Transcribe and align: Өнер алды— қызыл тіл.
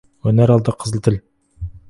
Өнер 0.31 0.53
алды— 0.53 0.73
қызыл 0.85 1.05
тіл. 1.09 1.21